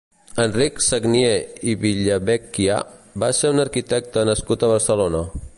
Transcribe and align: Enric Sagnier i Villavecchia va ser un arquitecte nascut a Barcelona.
Enric 0.43 0.79
Sagnier 0.85 1.67
i 1.73 1.75
Villavecchia 1.83 2.81
va 3.25 3.33
ser 3.43 3.55
un 3.57 3.65
arquitecte 3.67 4.29
nascut 4.31 4.67
a 4.69 4.75
Barcelona. 4.77 5.27